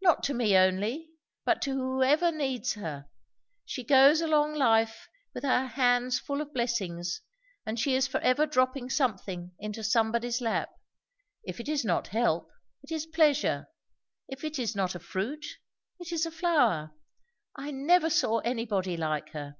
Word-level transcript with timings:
Not 0.00 0.22
to 0.22 0.32
me 0.32 0.56
only, 0.56 1.10
but 1.44 1.60
to 1.60 1.74
whoever 1.74 2.32
needs 2.32 2.72
her. 2.76 3.10
She 3.66 3.84
goes 3.84 4.22
along 4.22 4.54
life 4.54 5.06
with 5.34 5.42
her 5.44 5.66
hands 5.66 6.18
full 6.18 6.40
of 6.40 6.54
blessings, 6.54 7.20
and 7.66 7.78
she 7.78 7.94
is 7.94 8.06
forever 8.06 8.46
dropping 8.46 8.88
something 8.88 9.52
into 9.58 9.84
somebody's 9.84 10.40
lap; 10.40 10.70
if 11.44 11.60
it 11.60 11.68
is 11.68 11.84
not 11.84 12.06
help, 12.06 12.48
it 12.82 12.90
is 12.90 13.04
pleasure; 13.04 13.68
if 14.28 14.44
it 14.44 14.58
is 14.58 14.74
not 14.74 14.94
a 14.94 14.98
fruit, 14.98 15.44
it 16.00 16.10
is 16.10 16.24
a 16.24 16.30
flower. 16.30 16.92
I 17.54 17.70
never 17.70 18.08
saw 18.08 18.38
anybody 18.38 18.96
like 18.96 19.32
her. 19.32 19.58